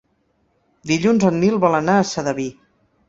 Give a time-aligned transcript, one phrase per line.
[0.91, 2.49] Dilluns en Nil vol anar a Sedaví.